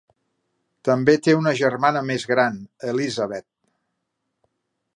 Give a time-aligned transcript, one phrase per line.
[0.87, 2.57] També té una germana més gran,
[2.93, 3.49] Elizabeth.